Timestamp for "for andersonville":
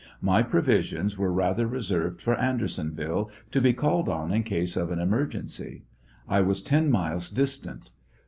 2.23-3.29